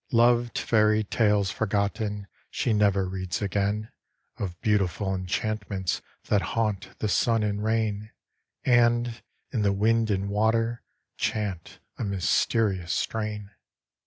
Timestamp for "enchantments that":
5.13-6.41